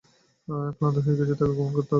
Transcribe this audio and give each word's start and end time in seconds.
ক্লান্ত 0.77 0.97
হয়ে 0.97 1.17
গেছি 1.19 1.33
তাকে 1.33 1.53
গোপন 1.53 1.69
করতে 1.69 1.77
করতে। 1.77 1.89